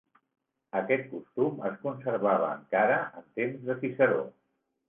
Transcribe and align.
Aquest 0.79 1.03
costum 1.11 1.61
es 1.69 1.77
conservava 1.83 2.49
encara 2.55 2.99
en 3.23 3.31
temps 3.41 3.63
de 3.69 3.81
Ciceró. 3.85 4.27